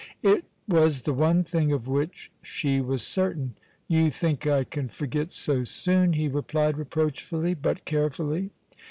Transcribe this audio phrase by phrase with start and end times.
[0.23, 3.53] It was the one thing of which she was certain.
[3.87, 8.49] "You think I can forget so soon," he replied reproachfully, but carefully.